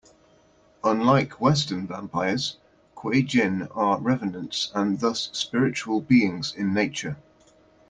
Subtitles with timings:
[0.83, 2.57] Unlike Western vampires,
[2.95, 7.17] Kuei-jin are revenants and thus spiritual beings in nature.